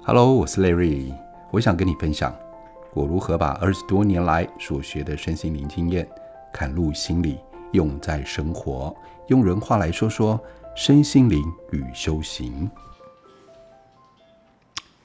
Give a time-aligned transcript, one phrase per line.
[0.00, 1.12] Hello，我是 Larry，
[1.50, 2.34] 我想跟你分享
[2.94, 6.08] 我如何把二十多年来所学的身心灵经验，
[6.52, 7.38] 嵌入心里，
[7.72, 8.94] 用在生活。
[9.28, 10.40] 用人话来说说
[10.74, 12.70] 身心灵与修行。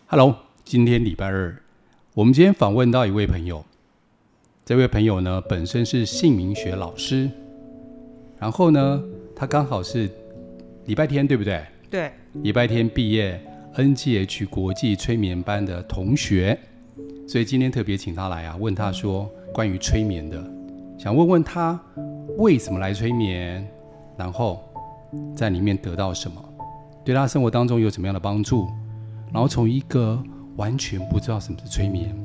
[0.07, 1.55] Hello，今天礼拜二，
[2.13, 3.63] 我们今天访问到一位朋友，
[4.65, 7.29] 这位朋友呢本身是姓名学老师，
[8.39, 9.04] 然后呢
[9.35, 10.09] 他刚好是
[10.85, 11.63] 礼拜天，对不对？
[11.89, 13.39] 对，礼拜天毕业。
[13.78, 16.60] NGH 国际催眠班的同学，
[17.28, 20.43] 所以今天特别请他来啊，问他说关于催眠的，
[20.97, 21.79] 想问问他
[22.39, 23.64] 为什么来催眠，
[24.18, 24.64] 然后
[25.36, 26.43] 在里面得到什么，
[27.06, 28.68] 对他生活当中有什么样的帮助，
[29.32, 30.20] 然后从一个
[30.56, 32.16] 完全不知道什么是催眠，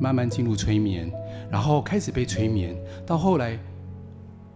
[0.00, 1.12] 慢慢进入催眠，
[1.50, 2.74] 然后开始被催眠，
[3.04, 3.58] 到后来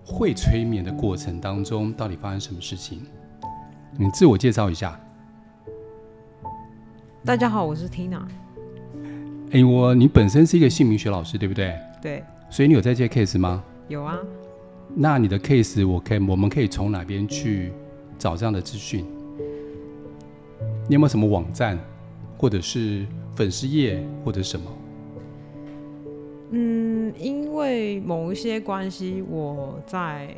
[0.02, 3.02] 会催眠的过程当中，到底发生什么事情？
[3.98, 4.98] 你自我介绍一下。
[7.26, 8.20] 大家好，我是 Tina。
[9.50, 11.76] 哎，我你本身是一个姓名学老师，对不对？
[12.00, 12.22] 对。
[12.48, 13.64] 所以你有在接 case 吗？
[13.88, 14.16] 有啊。
[14.94, 17.72] 那你的 case，我可以，我们可以从哪边去
[18.16, 19.04] 找这样的资讯？
[20.86, 21.76] 你有没有什么网站，
[22.38, 23.04] 或者是
[23.34, 24.70] 粉丝页，或者什么？
[26.52, 30.32] 嗯，因为某一些关系，我在。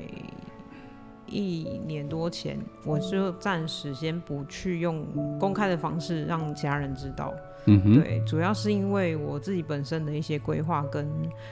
[1.31, 5.07] 一年多前，我就暂时先不去用
[5.39, 7.33] 公开的方式让其他人知道。
[7.67, 11.07] 嗯哼，对，主要是因为我自己本身的一些规划，跟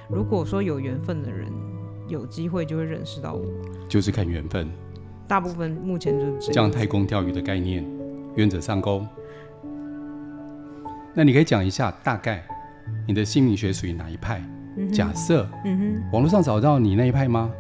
[0.09, 1.51] 如果说有缘分的人
[2.09, 3.45] 有机会就会认识到我，
[3.89, 4.69] 就是看缘分。
[5.29, 6.55] 大部分目前就是这样。
[6.55, 7.85] 像太空钓鱼的概念，
[8.37, 9.05] 愿者上钩。
[11.15, 12.45] 那你可以讲一下大概
[13.07, 14.43] 你的姓名学属于哪一派？
[14.79, 17.51] 嗯、假设，嗯哼，网络上找到你那一派吗？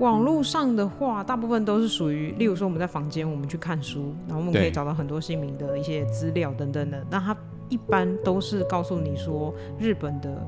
[0.00, 7.04] 网络上的话，大部分都是属于，例如说我们在房间，我们去看书，然后我们可以找到很多姓名的一些资料等等的。
[7.10, 7.36] 那它
[7.68, 10.46] 一般都是告诉你说日本的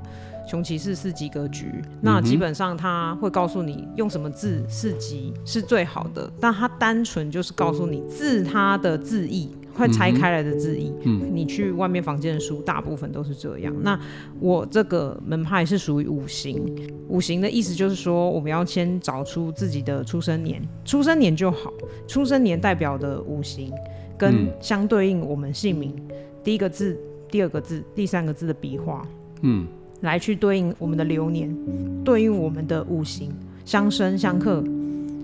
[0.48, 9.56] 熊骑士四级格局，那基本上它会告诉你用什么字四级是最好的，但它单纯就是告诉你字它的字义。
[9.76, 13.74] 会拆开来的字意，嗯，你去外面房间的书，大部分都是这样。
[13.82, 13.98] 那
[14.40, 16.62] 我这个门派是属于五行，
[17.08, 21.70] 五行的意思就是说，我们要先找出自己的出生年，出生年就好，
[22.08, 23.70] 出生年代表的五行
[24.16, 26.98] 跟相对应我们姓名，嗯，第一个字、
[27.30, 29.06] 第二个字、第三个字的笔画，
[29.42, 29.66] 嗯，
[30.00, 31.54] 来去对应我们的流年，
[32.02, 33.30] 对应我们的五行
[33.64, 34.64] 相生相克，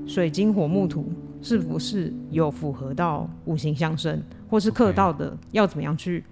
[0.07, 1.07] 水金火木土。
[1.45, 5.35] 是不是有符合到五行相生，或是克道的？
[5.53, 6.23] 要怎么样去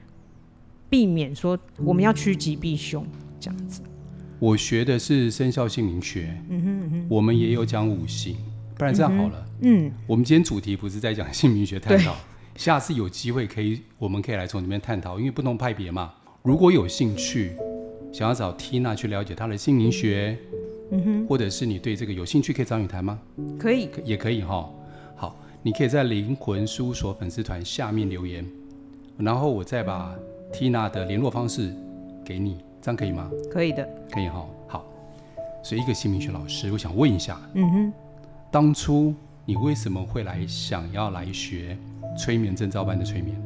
[0.91, 3.03] 避免说我们要趋吉避凶
[3.41, 3.81] 这样子？
[4.39, 8.37] 我学的是生肖姓名学，嗯哼嗯哼，我们也有讲五行，
[8.77, 12.15] 不然这样好了，嗯，嗯，我们今天主题不是在讲姓名学探讨，
[12.57, 16.13] 下次有机会可以，我们可以来从里面探讨，因为不同派别嘛。
[16.43, 17.53] 如果有兴趣，
[18.13, 20.37] 想要找 Tina 去了解她的姓名学，
[20.91, 23.19] 嗯哼，或者是你对这个有兴趣，可以找你谈吗？
[23.59, 24.71] 可以，也可以哈。
[25.63, 28.47] 你可以在灵魂事务所粉丝团下面留言，
[29.19, 30.15] 然后我再把
[30.51, 31.75] Tina 的联络方式
[32.25, 33.31] 给你，这样可以吗？
[33.51, 34.47] 可以的，可以哈。
[34.67, 34.87] 好，
[35.63, 37.93] 所以一个姓名学老师，我想问一下，嗯哼，
[38.51, 41.77] 当初你为什么会来想要来学
[42.17, 43.37] 催眠证照班的催眠？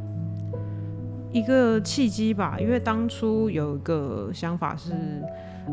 [1.32, 4.92] 一个契机吧，因为当初有一个想法是，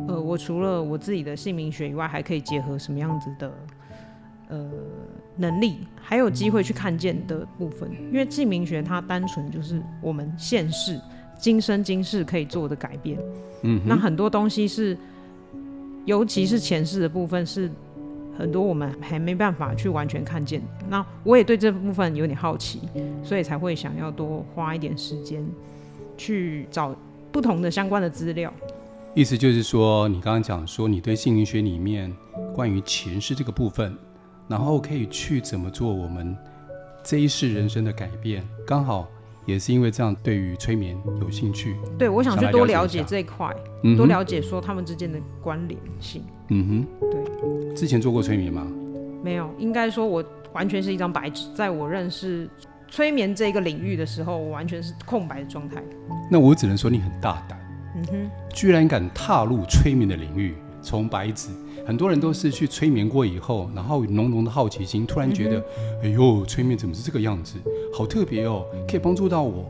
[0.07, 3.53] 呃，我除了我自己的姓名学以外，还可以结合什么样子的？
[4.50, 4.69] 呃，
[5.38, 11.00] 能力还有机会去看见的部分，因为姓名学它单纯就是我们现世
[11.40, 13.18] 今生今世可以做的改变。
[13.64, 14.97] 嗯，那很多东西是，
[16.06, 17.72] 尤其是前世的部分，是
[18.38, 20.62] 很多我们还没办法去完全看见。
[20.90, 22.81] 那我也对这部分有点好奇，
[23.24, 25.44] 所以才会想要多花一点时间
[26.18, 26.96] 去找
[27.31, 28.53] 不同的相关的资料。
[29.13, 32.13] 意思就是说，你刚刚讲说你对姓名学里面
[32.53, 33.98] 关于前世这个部分。
[34.51, 36.35] 然后可以去怎么做我们
[37.01, 39.07] 这一世人生的改变，刚好
[39.45, 41.77] 也是因为这样，对于催眠有兴趣。
[41.98, 43.50] 对，我想去多了解这一块，
[43.86, 46.21] 嗯，多了解说他们之间的关联性。
[46.50, 47.74] 嗯哼，对。
[47.74, 48.68] 之前做过催眠吗？
[49.24, 50.21] 没有，应该说我
[50.51, 51.47] 完全是一张白纸。
[51.56, 52.50] 在我认识
[52.89, 55.81] 催眠这个领域的时候，我完全是空白的状态。
[56.30, 57.57] 那我只能说你很大胆，
[57.95, 61.47] 嗯哼，居然敢踏入催眠的领域，从白纸。
[61.92, 67.58] 很多人都是去催眠过以后，然后浓浓的好奇心，突然觉得，嗯、哎呦，催眠怎么是这个样子？
[67.94, 69.70] 好特别哦，可以帮助到我，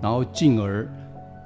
[0.00, 0.88] 然后进而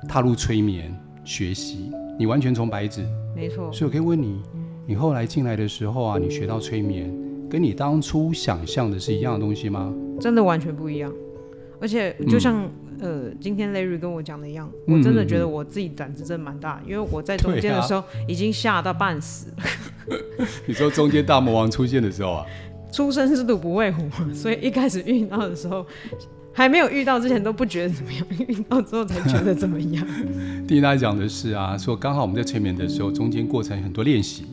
[0.08, 1.90] 踏入催眠学习。
[2.16, 3.04] 你完全从白纸，
[3.34, 3.68] 没错。
[3.72, 4.40] 所以我可以问你，
[4.86, 7.12] 你后来进来的时候啊，你学到催眠，
[7.50, 9.92] 跟你当初想象的是一样的东西吗？
[10.20, 11.12] 真的完全不一样。
[11.80, 12.70] 而且就像
[13.00, 19.56] 呃，今天 Larry 跟我讲的一样，我真的觉得我自己胆子真的蛮大，因为我在中间的时候已经吓到半死了。
[20.66, 22.46] 你说中间大魔王出现的时候啊？
[22.92, 25.86] 初生之犊不畏虎，所以一开始遇到的时候，
[26.52, 30.06] 还没有遇到之前都不觉得怎么样，遇到之后才觉得怎么样。
[30.68, 34.44] 蒂娜讲的是啊，说刚好我们在催眠的时候，中间过程很多练习，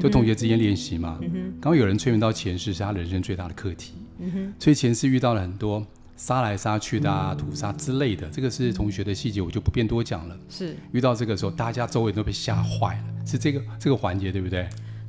[0.00, 1.18] 就同学之间练习嘛。
[1.60, 3.94] 刚、有人催眠到前世是他人生最大的课题。
[4.20, 5.84] 嗯、所以前世遇到了很多
[6.16, 10.36] 杀来杀去的啊、屠杀之类的，这个是同学的细节，我就不便多讲了。
[10.48, 14.68] 是遇到这个时候，大家周围都被吓坏了，是这个这个环节对不对？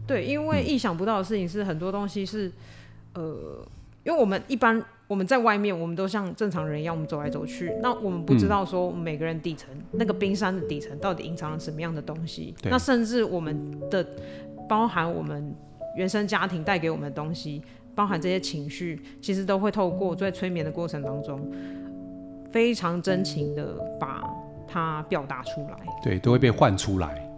[0.10, 2.52] 对，因为意想不到的事情是很多东西是，
[3.14, 3.66] 呃，
[4.04, 14.06] 因为我们一般我们在外面，我们都像正常人一样，我们走来走去，那我们不知道说每个人底层、嗯、那个冰山的底层到底隐藏了什么样的东西，那甚至我们的
[14.68, 15.56] 包含我们
[15.96, 17.62] 原生家庭带给我们的东西。
[17.96, 21.52] 包含这些情绪，其实都会透过在催眠的过程当中，
[22.50, 24.24] 非常真情的把
[24.66, 25.78] 它表达出来。
[26.02, 27.29] 对，都会被唤出来。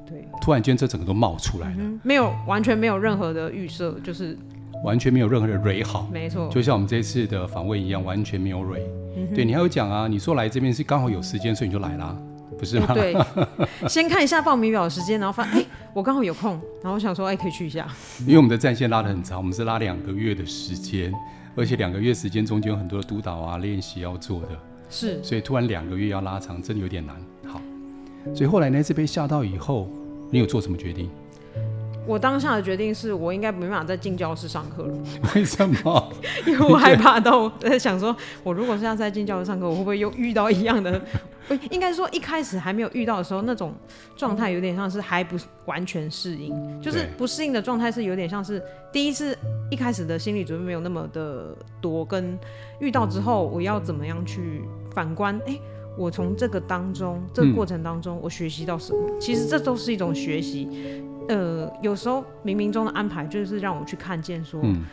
[0.41, 4.38] 对，突然间这整个都冒出来了，嗯、没有完全没有任何的预设，就是
[4.83, 6.09] 完全没有任何的蕊好。
[6.11, 8.81] 没错，就像我们这次的访问一样，完全没有蕊。
[9.15, 12.17] 嗯、对，你还有讲啊，你说来这边是刚好有时间，所以你就来啦。
[12.59, 12.88] 不是吗？
[12.89, 13.15] 欸、对，
[13.89, 16.51] 先看一下报名表的时间，然后发现哎、欸，我刚好有空，
[16.83, 17.87] 然后我想说哎、欸，可以去一下。
[18.19, 21.11] 因为我们的战线拉得很长，我们是拉两个月的时间，
[21.55, 24.49] 而且两个月时间中间有很多的督导啊、练习要做的。
[24.89, 27.15] 是，所以突然两个月要拉长，真的有点难。
[27.47, 27.59] 好，
[28.35, 29.89] 所以后来那次被吓到以后，
[30.31, 31.10] 你有做什么决定？
[32.07, 34.98] 我当下的决定是我应该没办法再进教室上课了。
[35.36, 36.13] 为什么？
[36.48, 41.00] 因为我害怕到在想说，我如果是要再进教室上课，我会不会又遇到一样的？
[41.69, 43.74] 应该说一开始还没有遇到的时候，那种
[44.16, 48.62] 状态有点像是还不完全适应，就是不适应的状态是有点像是
[48.92, 49.38] 第一次
[49.69, 52.38] 一开始的心理准备没有那么的多，跟
[52.80, 54.63] 遇到之后我要怎么样去
[54.95, 55.36] 反观？
[55.45, 55.62] 哎、欸，
[55.97, 58.99] 我从这个当中这个过程当中我学习到什么？
[59.19, 60.67] 其实这都是一种学习。
[61.29, 64.83] 呃，有时候冥冥中的安排就是让我去看见说，嗯，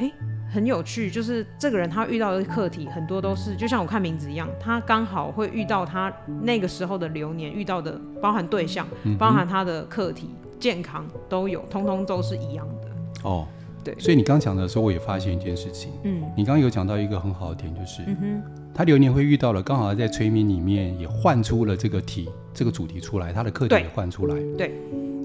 [0.00, 0.12] 欸，
[0.52, 6.12] 很有趣，就是这个人他遇到的课题很多都是，就像我看名字一样，他刚好会遇到他
[6.42, 8.86] 那个时候的流年遇到的，包含对象，
[9.18, 12.88] 包含他的课题、健康都有，通通都是一样的。
[13.28, 13.46] 哦，
[13.84, 13.94] 对。
[13.98, 18.42] 所以你刚讲的时候，我也发现一件事情，嗯，你刚刚有讲到一个很好的点，就是，嗯哼，
[18.74, 24.68] 他流年会遇到了，刚好在催眠里面也唤出了这个题，这个主题出来，他的课题也唤出来，对。
[24.68, 24.72] 对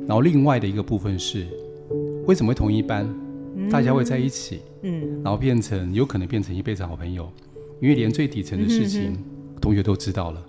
[0.07, 1.47] 然后另外的一个部分是，
[2.27, 3.07] 为什么会同一班，
[3.55, 7.27] 嗯、大家会在一起，嗯，然后变成有可能变成一辈子好朋友，
[7.81, 9.17] 因为连最底层的事情，
[9.59, 10.43] 同学都知道了，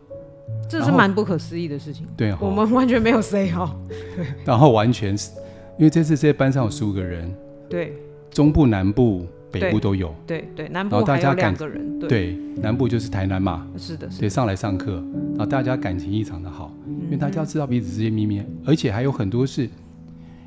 [0.68, 2.06] 这是蛮不可思议的事情。
[2.18, 3.80] 对，我们完全没有 say 好。
[4.44, 5.30] 然后完全是，
[5.78, 7.34] 因为这次这班上有十五个人，
[7.70, 7.94] 对，
[8.30, 9.24] 中部、南部、
[9.60, 16.72] 北部都有，对对，南部还有两个人，对，对，南部就是台南嘛，是的，是的，对，上来上课，然后大家感情异常的好。
[16.86, 19.68] 因为大家知道彼此之间秘密，而且还有很多是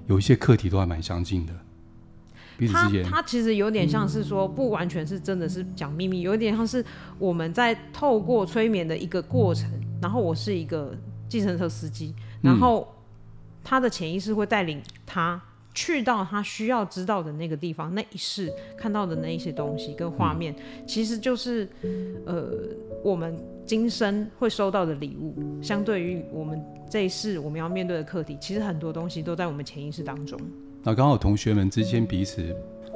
[0.08, 1.54] 有一些课题都还蛮相近的。
[2.58, 6.84] 彼此之间，他其实有点像是说，不完全是真的是讲秘密，有点像是
[7.18, 9.70] 我们在透过催眠的一个过程。
[10.02, 10.94] 然后我是一个
[11.28, 12.88] 计程车司机，然后
[13.64, 15.42] 他的潜意识会带领他
[15.80, 20.54] 去到他需要知道的那个地方，那一世看到的那一些东西跟画面，
[20.86, 21.66] 其实就是
[22.26, 22.52] 呃
[23.04, 23.40] 我们。
[23.70, 30.39] 今生会收到的礼物，相对于我们这一世我们要面对的课题，其实很多东西都在我们潜意识当中。
[30.82, 32.44] 那刚好同学们之间彼此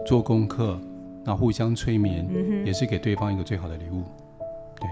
[0.03, 0.81] 做功课，
[1.23, 4.01] 那互相催眠，嗯，也是给对方一个最好的礼物。
[4.81, 4.89] 对，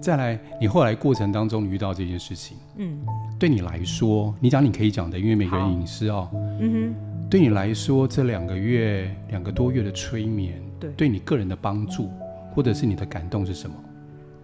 [0.00, 2.98] 再来，你后来过程当中你遇到这件事情，嗯，
[3.38, 6.28] 对你来说，你讲你可以讲的，因为每个人隐私哦，
[6.58, 6.94] 嗯哼，
[7.32, 12.10] 对你来说，这两个月两个多月的催眠，对，对你个人的帮助，
[12.54, 13.74] 或者是你的感动是什么？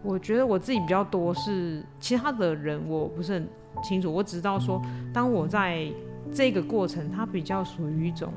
[0.03, 3.47] 我觉得我自己比较多是其他的人我不是很
[3.83, 4.81] 清楚，我只知道说，
[5.13, 5.87] 当我在
[6.33, 8.33] 这个过程，它比较属于一种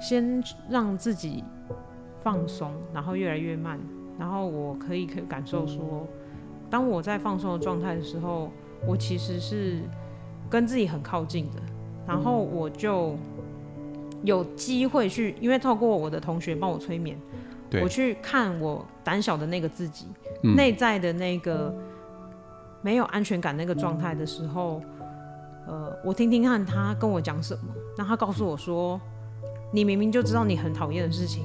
[0.00, 1.44] 先让自己
[2.20, 3.78] 放松，然后越来越慢，
[4.18, 6.04] 然后我可以可以感受说，
[6.68, 8.50] 当我在放松的状态的时候，
[8.84, 9.76] 我其实是
[10.50, 11.62] 跟自己很靠近的，
[12.08, 13.16] 然后我就
[14.22, 17.18] 有机会去，因为透过我的同学帮我催眠。
[17.82, 20.06] 我去看我胆小的那个自己，
[20.42, 21.74] 内、嗯、在的那个
[22.80, 24.80] 没有安全感那个状态的时候，
[25.66, 27.64] 呃，我听听看他跟我讲什么。
[27.98, 28.98] 那他告诉我说
[29.70, 31.44] ：“你明明就知道你很讨厌的事情，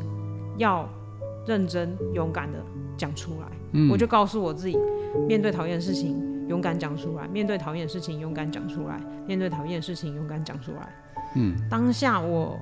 [0.57, 0.87] 要
[1.45, 2.57] 认真勇敢的
[2.95, 3.47] 讲出来。
[3.73, 4.77] 嗯”我就告诉我自己，
[5.27, 8.95] 面对讨厌的事情，勇敢讲出来；面对讨厌的事情，勇敢讲出来；
[9.27, 10.95] 面对讨厌的事情，勇敢讲出来。
[11.35, 12.59] 嗯，当下我。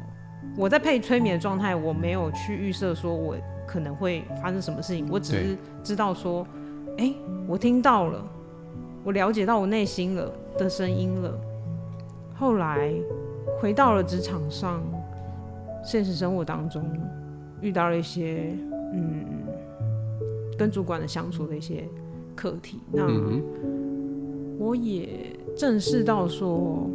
[0.58, 6.46] 我在配催眠的状态，我没有去预设说我可能会发生什么事情，我只是知道说
[6.98, 7.16] 哎、欸，
[7.48, 8.26] 我听到了，
[9.04, 11.40] 我了解到我内心了的声音了。
[12.34, 12.92] 后来
[13.62, 14.82] 回到了职场上，
[15.86, 16.84] 现实生活当中
[17.62, 18.52] 遇到了一些
[18.94, 19.24] 嗯，
[20.58, 21.88] 跟主管的相处的一些
[22.36, 22.80] 课题。
[22.92, 23.08] 那
[24.58, 25.08] 我也
[25.56, 26.90] 正视到说，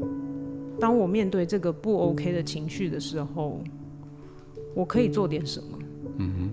[0.79, 3.61] 当我面对这个不 OK 的情绪的时候，
[4.75, 5.79] 我可以做点什么。
[6.19, 6.51] 嗯哼，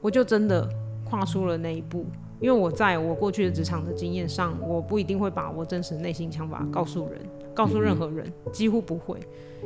[0.00, 0.68] 我就真的
[1.04, 2.06] 跨出了那一步。
[2.38, 7.20] 因为我在我过去的职场的经验上，我不一定会把我真实内心想法告诉人，
[7.54, 9.18] 告诉任何人，几乎不会。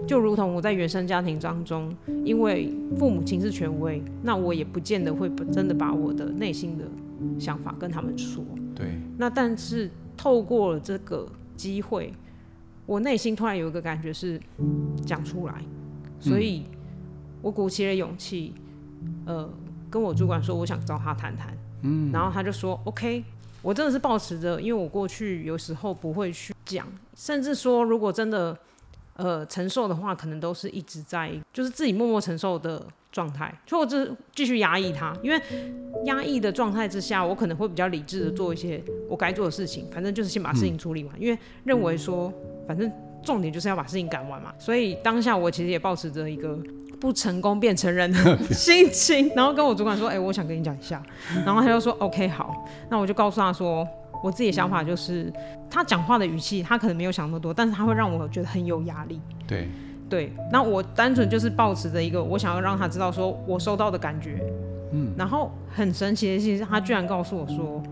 [0.07, 1.93] 就如同我在原生家庭当中，
[2.25, 6.85] 因为父母亲是权威，那我也不见得会真的把我的内心的
[7.41, 8.45] 想法跟他们说。
[8.73, 8.87] 对。
[9.19, 11.27] 那但是透过了这个
[11.57, 12.13] 机会，
[12.87, 14.41] 我内心突然有一个感觉是
[15.07, 15.55] 讲出来，
[16.19, 16.65] 所以
[17.43, 18.53] 我鼓起了勇气，
[19.27, 19.49] 呃，
[19.89, 21.57] 跟我主管说，我想找他谈谈。
[21.83, 23.25] 嗯，然后他就说：“OK，
[23.63, 28.55] 我真的是抱持着，因为我过去有时候不会去讲，甚至说如果真的
[29.15, 35.17] 呃承受的话，可能都是一直在就是自己默默承受的状态，或者是继续压抑它。
[35.23, 35.41] 因为
[36.05, 42.31] 压抑的状态之下，我可能会比较理智的做一些我该做的事情，反正就是先把事情处理完，嗯、因为认为说
[42.71, 42.89] 反正
[43.21, 44.53] 重点就是要把事情赶完嘛。
[44.57, 46.57] 所以当下我其实也抱持着一个。”
[47.01, 51.03] 不成功便成仁的 心情，然后跟我主管说：“哎、欸，我想跟你讲一下。”
[51.47, 53.89] 然后他就说：“OK，好。”那我就告诉他说
[54.23, 55.33] ：“我自己的想法就是，
[55.71, 59.67] 他讲话的语气，他可能没有想那么多，但是他会让我觉得很有压力。”对
[60.11, 64.39] 对，那我单纯就是抱持着一个，我想要让他知道说我收到的感觉。
[64.93, 67.83] 嗯，然后很神奇的是，他居然告诉我说，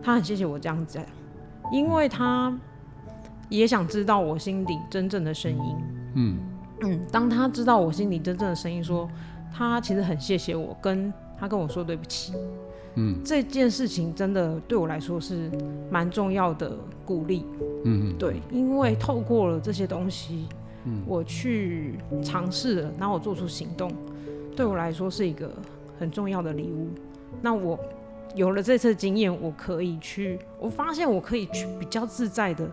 [0.00, 1.00] 他很谢谢我这样子，
[1.72, 2.56] 因为他
[3.58, 5.76] 也想知道我心里真正的声音。
[6.14, 6.38] 嗯。
[6.84, 9.08] 嗯，当他知道我心里真正的声音，说
[9.56, 12.32] 他其实很谢谢我，跟他跟我说对不起，
[12.96, 15.48] 嗯，这件事情真的对我来说是
[15.88, 17.46] 蛮重要的鼓励，
[17.84, 20.48] 嗯，对，因为透过了这些东西，
[20.84, 23.88] 嗯，我去尝试了，然后我做出行动，
[24.56, 25.52] 对我来说是一个
[26.00, 26.88] 很重要的礼物。
[27.40, 27.78] 那我
[28.34, 32.68] 有了这次经验，我可以去，我发现我可以去比较自在的，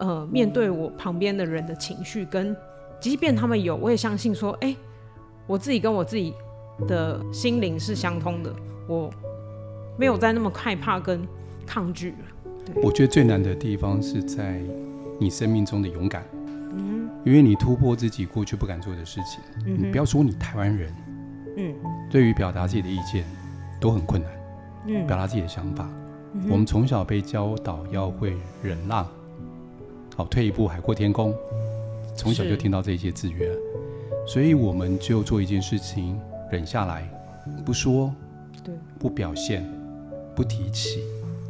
[0.00, 2.54] 呃，面对我旁边的人的情绪跟。
[3.00, 4.76] 即便他们有，我也相信说，哎、欸，
[5.46, 6.34] 我自己跟我自己
[6.86, 8.54] 的心灵是相通的，
[8.86, 9.10] 我
[9.96, 11.26] 没有再那么害怕跟
[11.66, 12.16] 抗拒了。
[12.82, 14.60] 我觉得最难的地方是在
[15.18, 16.22] 你生命中的勇敢，
[16.74, 20.94] 嗯，因为你突破自己过去不敢做的事情，嗯，你不要说你台湾人，
[21.56, 21.74] 嗯，
[22.10, 23.24] 对于表达自己的意见
[23.80, 24.30] 都很困难，
[24.88, 25.88] 嗯，表达自己的想法，
[26.34, 29.08] 嗯，我们从小被教导要会忍让，
[30.20, 31.34] 好，退一步海阔天空。
[32.14, 33.50] 从小就听到这些制约，
[34.26, 36.20] 所以我们就做一件事情，
[36.52, 37.10] 忍下来，
[37.64, 38.14] 不说，
[38.62, 39.66] 对，不表现，
[40.36, 41.00] 不提起，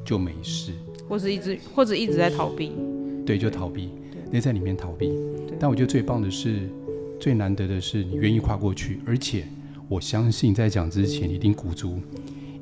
[0.05, 0.73] 就没事。
[1.09, 2.71] 或者一直或者一直在逃避，
[3.27, 3.91] 对，就逃避，
[4.31, 5.12] 那在里面逃避。
[5.59, 6.69] 但我觉得最棒的是，
[7.19, 9.49] 最难得的是你愿意跨过去，而且
[9.89, 11.99] 我相信在讲之前，你一定鼓足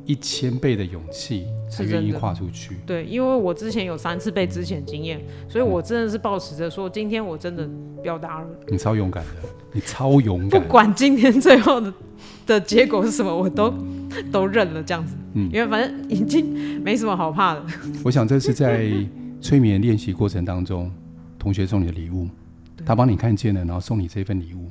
[0.09, 1.47] 一千倍的勇气。
[1.71, 2.79] 才愿意跨出去。
[2.87, 7.69] 对，因为我之前有三次被之前经验，所以我真的是抱持着说，今天我真的
[8.03, 8.47] 表达了。
[8.69, 10.59] 你超勇敢的，你超勇敢。
[10.59, 11.93] 不管今天最后的
[12.47, 13.71] 的结果是什么，我都
[14.33, 15.15] 都认了这样子。
[15.35, 17.63] 嗯，因为反正已经没什么好怕的。
[18.03, 18.91] 我想这是在
[19.43, 20.91] 催眠练习过程当中，
[21.39, 22.27] 同学送你的礼物，
[22.83, 24.71] 他帮你看见了，然后送你这份礼物。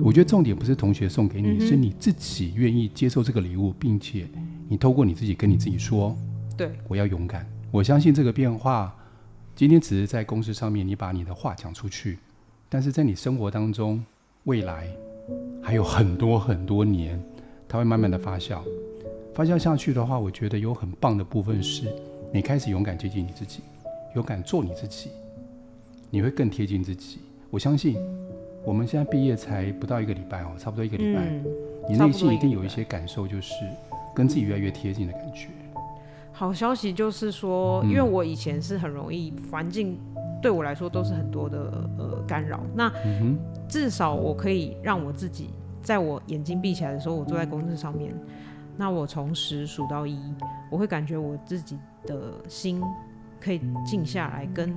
[0.00, 4.28] 我觉得重点不是同学送给你，嗯、是你自己愿意接受这个礼物，并且
[4.68, 6.16] 你透过你自己跟你自己说。
[6.56, 7.46] 对，我要勇敢。
[7.70, 8.94] 我相信这个变化，
[9.54, 12.18] 今天只是在公司上面，你把你的话讲出去，
[12.68, 14.04] 但是在你生活当中，
[14.44, 14.88] 未来
[15.62, 17.22] 还有很多很多年，
[17.68, 18.60] 它会慢慢的发酵。
[19.34, 21.86] 发酵下去的话，我觉得有很棒的部分是，
[22.32, 23.60] 你开始勇敢接近你自己，
[24.14, 25.10] 勇敢做你自己，
[26.10, 27.18] 你会更贴近自己。
[27.50, 27.96] 我相信，
[28.64, 31.44] 我们现在毕业才不到一个礼拜哦，差不多一个礼拜，嗯，
[31.88, 33.54] 你内心一定有一些感受，就是
[34.14, 35.48] 跟自己越来越贴近的感觉。
[36.32, 39.98] 好消息就是说，因为我以前是很容易环境
[40.40, 42.92] 对我来说都是很多的呃干扰，那
[43.68, 45.50] 至少我可以让我自己
[45.82, 48.14] 在我眼睛闭起来的时候，我坐在公车上面，
[48.76, 50.16] 那我从十数到一，
[50.70, 52.80] 我会感觉我自己的心
[53.40, 54.72] 可以静下来，跟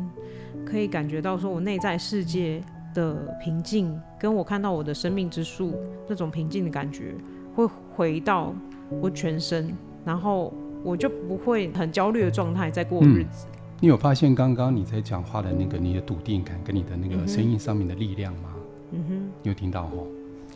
[0.65, 2.59] 可以感觉到说我内在世界
[2.93, 5.73] 的平静，跟我看到我的生命之树
[6.07, 7.15] 那种平静的感觉，
[7.55, 8.53] 会回到
[9.01, 10.53] 我全身，然后。
[10.83, 13.45] 我就不会很焦虑的状态在过日子。
[13.51, 18.49] 嗯，你有发现刚刚你在讲话的那个你的笃定感跟你的那个声音上面的力量吗？
[18.89, 20.07] 嗯哼，你有听到哦？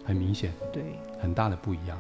[0.03, 0.83] 很明显，对，
[1.19, 1.95] 很大的不一样，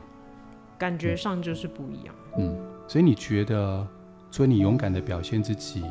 [0.75, 2.15] 感觉上就是不一样。
[2.39, 3.87] 嗯，所以你觉得
[4.31, 5.83] 所以你勇敢的表现自己，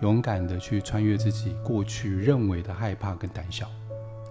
[0.00, 3.66] 勇敢的去穿越自己过去认为的害怕跟胆小。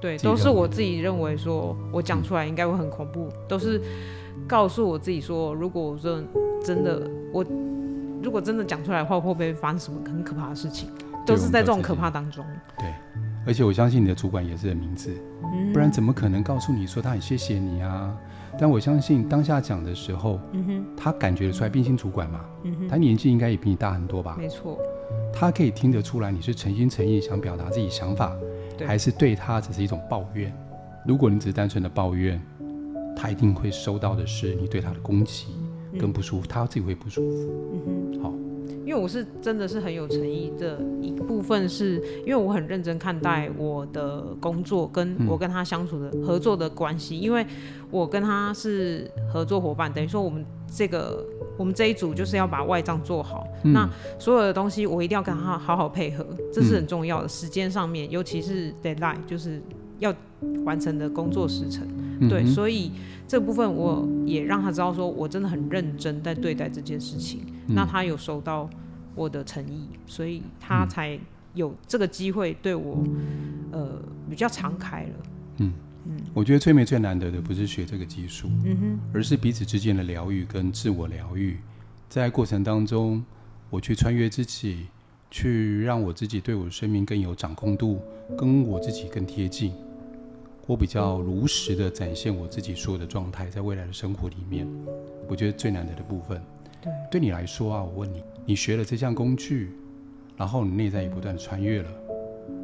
[0.02, 3.82] 对，都是我自己认为说，我讲出来应该会很恐怖，嗯、都是
[4.48, 6.28] 告诉我自己说，如果我真
[6.64, 7.46] 真的我
[8.22, 10.90] 如果真的讲出来的话，会不会发生什么很可怕的事情？
[11.26, 12.44] 都是在这种可怕当中。
[12.78, 12.94] 对，
[13.46, 18.16] 而且我相信你的主管也是很明智，嗯、不然怎么可能告诉你说他很谢谢你啊？
[18.60, 20.40] 但我相信当下讲的时候，
[20.98, 22.40] 他感觉得出来，毕竟主管嘛，
[22.90, 24.36] 他年纪应该也比你大很多吧？
[24.40, 24.78] 没错，
[25.32, 28.36] 他可以听得出来你是诚心诚意想表达自己想法。
[28.88, 30.54] 还是对他只是一种抱怨。
[31.06, 32.42] 如果你只是单纯的抱怨，
[33.16, 35.48] 他一定会收到的是你对他的攻击
[36.00, 37.52] 跟不舒服，嗯、他自己会不舒服。
[37.74, 38.34] 嗯哼，好，
[38.90, 47.46] 因为我是真的是很有诚意的一部分，是因为我很认真看待我的工作，跟我跟他相处的合作的关系，因为
[47.92, 51.24] 我跟他是合作伙伴，等于说我们这个。
[51.60, 53.86] 我们这一组就是要把外账做好，嗯、那
[54.18, 57.28] 所有的东西我一定要跟他好好配合，这是很重要的。
[57.28, 59.62] 嗯、时间上面，尤其是 deadline，就是
[60.00, 60.16] 要
[60.64, 61.86] 完成的工作时程。
[62.22, 62.94] 嗯、对，所以
[63.28, 67.42] 这部分我也让他知道，说我真的很认真在对待这件事情。
[67.70, 68.70] 嗯、那他有收到
[69.16, 71.18] 我的诚意，所以他才
[71.54, 73.04] 有这个机会对我，
[73.72, 75.10] 呃，比较敞开了。
[75.58, 75.74] 嗯。
[76.34, 81.58] 我觉得催眠最难得的不是学这个技术，嗯哼，而是彼此之间的疗愈跟自我疗愈。
[82.08, 83.24] 在过程当中，
[83.70, 84.88] 我去穿越自己，
[85.30, 88.02] 去让我自己对我的生命更有掌控度，
[88.36, 89.74] 跟我自己更贴近。
[90.66, 94.68] 我比较如实的展现我自己所有的状态，在未来的生活里面，
[95.28, 96.42] 我觉得最难得的部分。
[96.82, 99.72] 对，对你来说啊，我问你，你学了这项工具，
[100.38, 101.90] 然后你内在也不断穿越了，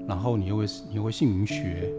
[0.07, 1.91] 然后你又会你又会姓名学。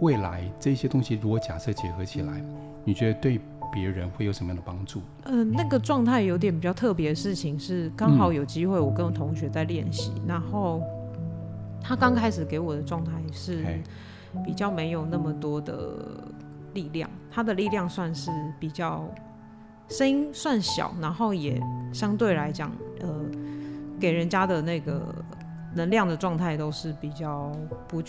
[0.00, 2.44] 未来这些东西如果假设结合起来，
[2.84, 3.40] 你觉得对
[3.72, 5.00] 别人会有什么样的帮助？
[5.22, 10.82] 嗯、呃，那个状态有点比较特别的事情是，刚好有机会我跟我同学在练习，嗯、然后
[11.80, 13.64] 他刚开始给我的状态是
[14.44, 15.96] 比较没有那么多的
[16.74, 19.08] 力量，他的力量算是比较
[19.88, 21.60] 声音算小，然后也
[21.92, 22.70] 相对来讲，
[23.00, 23.08] 呃，
[24.00, 25.02] 给人家的那个。
[25.76, 27.50] 能量的状态都是比较
[27.88, 28.00] 不，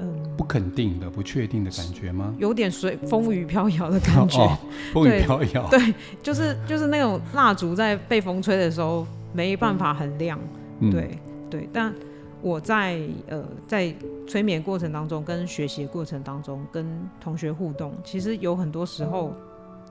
[0.00, 2.34] 嗯，不肯定的、不确定的感觉吗？
[2.36, 4.58] 有点随风雨飘摇的感觉，哦、
[4.92, 5.68] 风雨飘摇。
[5.68, 10.36] 对，就是就是那种蜡烛在被风吹的时候没办法很亮。
[10.80, 11.16] 嗯、对
[11.48, 11.94] 对，但
[12.40, 13.94] 我在呃在
[14.26, 16.84] 催眠过程当中、跟学习过程当中、跟
[17.20, 19.32] 同学互动，其实有很多时候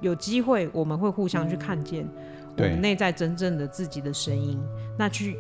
[0.02, 2.06] 有机会我们会互相去看见
[2.58, 4.60] 我们内在真正的自己的声音，
[4.98, 5.38] 那去。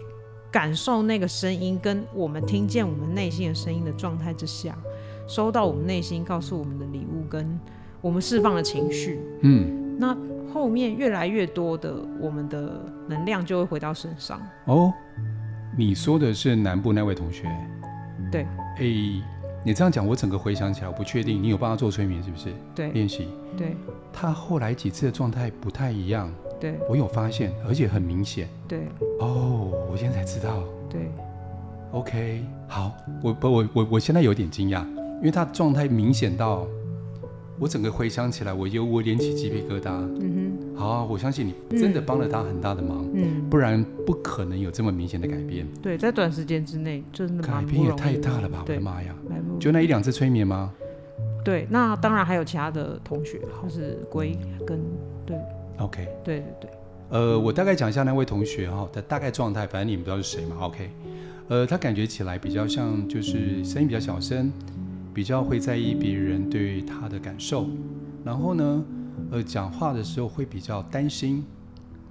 [0.52, 4.78] 感受那个声音，跟我们听见我们内心的声音的状态之下，
[5.26, 7.58] 收到我们内心告诉我们的礼物，跟
[8.02, 9.18] 我们释放的情绪。
[9.44, 10.14] 嗯，那
[10.54, 14.42] 后面越来越多的我们的能量就会回到身上。
[14.66, 14.92] 哦，
[15.78, 17.48] 你说的是南部那位同学？
[18.30, 18.46] 对。
[18.76, 18.86] 哎，
[19.64, 22.50] 你这样讲，我整个回想起来，我不确定你有帮他做催眠是不是？
[22.74, 23.28] 对，练习。
[23.58, 23.76] 对。
[24.12, 26.32] 他后来几次的状态不太一样。
[26.60, 28.48] 对，我有发现，而且很明显。
[28.68, 28.82] 对，
[29.20, 30.64] 哦，我现在才知道。
[30.90, 31.10] 对
[31.92, 34.86] ，OK，好，我不，我我我现在有点惊讶，
[35.20, 36.68] 因为他状态明显到，
[37.58, 39.90] 我整个回想起来，我又我连起鸡皮疙瘩。
[40.20, 45.68] 嗯哼，好，我相信你真的帮了他很大的忙，嗯，不然不可能有这么明显的改变。
[45.82, 48.64] 对，在短时间之内，真的改变也太大了吧！
[48.68, 49.14] 我的妈呀，
[49.60, 50.72] 就那一两次催眠吗？
[51.44, 54.80] 对，那当然还有其他的同学，就是龟跟
[55.26, 55.38] 对。
[55.78, 56.72] OK，对对对，
[57.10, 60.56] 呃，我大概讲一下那位同学哈的大概状态，反正你们不知道是谁嘛。
[60.62, 60.90] OK，
[61.48, 64.52] 呃，他感觉起来比较像就是声音比较小声，
[65.14, 67.68] 比较会在意别人对他的感受，
[68.24, 68.84] 然后呢，
[69.32, 71.44] 呃，讲话的时候会比较担心，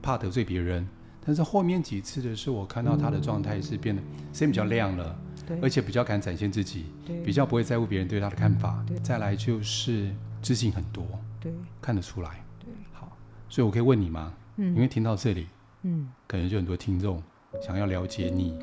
[0.03, 0.87] 怕得罪别人。
[1.25, 4.03] 但是后面几次的是，我看到他的状态是变得
[4.33, 8.97] 声音比较亮了，对，而且比较敢展现自己，对，比较不会在乎别人对他的看法，对。
[9.01, 11.07] 再来就是自信很多，
[11.39, 11.53] 对，
[11.83, 12.43] 看得出来
[12.93, 13.15] 好。
[13.51, 14.33] 所以，我可以问你吗？
[14.57, 15.47] 嗯，因为听到这里，
[15.83, 17.23] 嗯，可能就很多听众
[17.61, 18.59] 想要了解你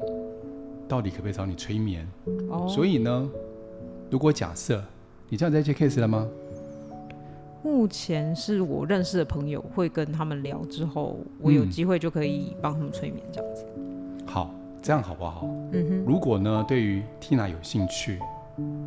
[0.87, 2.07] 到底可不可以找你催眠。
[2.49, 3.29] 哦，所以呢，
[4.09, 4.83] 如果假设
[5.29, 6.27] 你这样在接 case 了吗？
[7.63, 13.65] 目前是我认识的朋友会跟他们聊之后，我有机会就可以帮他们催眠这样子。
[13.75, 15.41] 嗯，好，这样好不好？
[15.73, 16.03] 嗯哼。
[16.05, 18.19] 如果呢，对于 Tina 有兴趣，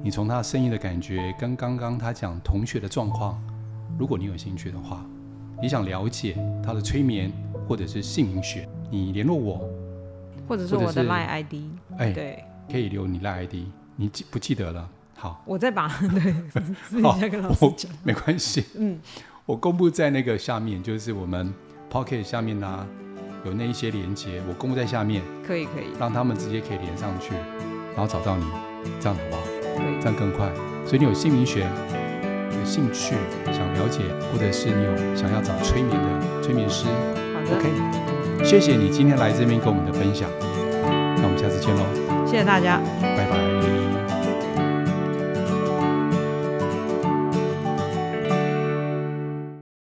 [0.02, 3.42] 你从他声音的感觉跟刚刚他讲同学的状况，
[3.98, 5.04] 如果你有兴趣的话。
[5.62, 7.30] 你想了解他的催眠
[7.68, 9.68] 或者是姓名学，你联络我，
[10.48, 11.54] 或者是我的 Line ID，
[11.98, 13.54] 哎，对，可以留你 Line ID，
[13.94, 14.88] 你记不记得了？
[15.20, 16.34] 好，我再把 对，
[16.88, 18.98] 私底下跟老师讲，没关系，嗯，
[19.44, 21.52] 我公布在那个下面，就是我们
[21.92, 22.86] Pocket 下面呢、啊，
[23.44, 27.34] 有那一些连接，我公布在下面，可以可以，让他们直接可以连上去，
[27.94, 28.46] 然后找到你，
[28.98, 29.42] 这样好不好？
[29.76, 30.50] 可以，这样更快。
[30.86, 31.68] 所以你有姓名学
[32.58, 33.14] 有兴趣
[33.52, 34.00] 想了解，
[34.32, 36.86] 或者是你有想要找催眠的催眠师，
[37.34, 40.30] 好的，OK，谢谢你今天来这边跟我们的分享，
[41.18, 41.84] 那我们下次见喽，
[42.24, 43.79] 谢谢大家，拜拜。